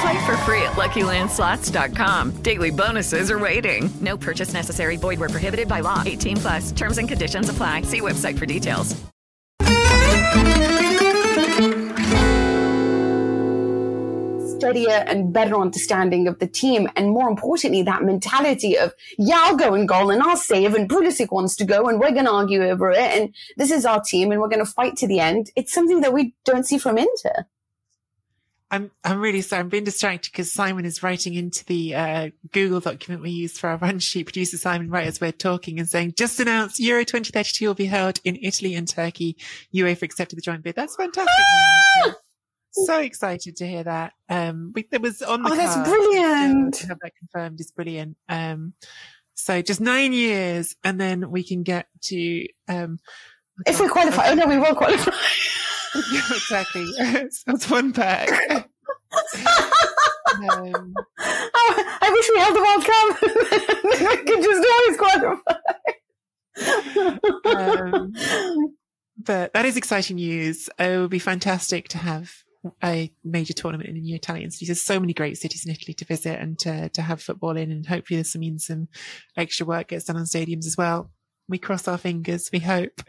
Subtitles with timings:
[0.00, 2.42] Play for free at LuckyLandSlots.com.
[2.42, 3.90] Daily bonuses are waiting.
[4.00, 4.96] No purchase necessary.
[4.96, 6.02] Void where prohibited by law.
[6.04, 6.72] 18 plus.
[6.72, 7.82] Terms and conditions apply.
[7.82, 9.02] See website for details.
[14.62, 16.88] steadier and better understanding of the team.
[16.94, 20.88] And more importantly, that mentality of, yeah, I'll go and goal and I'll save and
[20.88, 22.98] Pulisic wants to go and we're going to argue over it.
[22.98, 25.50] And this is our team and we're going to fight to the end.
[25.56, 27.46] It's something that we don't see from Inter.
[28.72, 29.60] I'm I'm really sorry.
[29.60, 33.68] I'm being distracted because Simon is writing into the uh, Google document we use for
[33.68, 34.24] our run sheet.
[34.24, 38.18] Producer Simon, right as we're talking, and saying, "Just announced Euro 2032 will be held
[38.24, 39.36] in Italy and Turkey.
[39.74, 40.74] UEFA accepted the joint bid.
[40.74, 41.28] That's fantastic.
[41.36, 42.14] Ah!
[42.72, 44.14] so excited to hear that.
[44.30, 45.50] Um, we, it was on the.
[45.50, 46.74] Oh, that's brilliant.
[46.74, 48.16] To have that confirmed is brilliant.
[48.30, 48.72] Um,
[49.34, 52.46] so just nine years, and then we can get to.
[52.68, 52.98] Um,
[53.66, 55.12] If we qualify, oh no, we won't qualify.
[56.12, 56.86] yeah, exactly.
[57.46, 58.28] That's one pack.
[60.50, 60.94] um,
[61.54, 63.08] Oh, I wish we had the World Cup.
[63.84, 65.56] we could just always qualify.
[67.44, 68.12] um,
[69.18, 70.68] but that is exciting news.
[70.78, 72.32] It would be fantastic to have
[72.82, 74.66] a major tournament in a new Italian city.
[74.66, 77.70] There's so many great cities in Italy to visit and to, to have football in,
[77.70, 78.88] and hopefully there's some means some
[79.36, 81.10] extra work gets done on stadiums as well.
[81.48, 82.48] We cross our fingers.
[82.52, 83.02] We hope.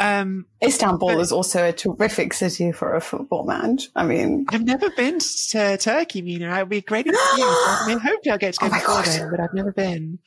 [0.00, 3.88] Um, Istanbul But- is also a terrific city for a football match.
[3.96, 5.18] I mean, I've never been
[5.50, 6.54] to Turkey, Mina.
[6.56, 7.38] It would be great experience.
[7.40, 10.20] I mean, hopefully I'll get to go Oh then, but I've never been.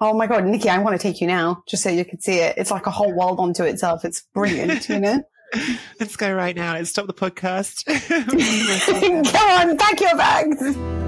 [0.00, 2.38] oh my God, Nicky, I want to take you now just so you can see
[2.38, 2.56] it.
[2.58, 4.04] It's like a whole world unto itself.
[4.04, 5.22] It's brilliant, you know?
[6.00, 6.74] Let's go right now.
[6.74, 7.86] Let's stop the podcast.
[9.32, 11.07] Come on, pack your bags.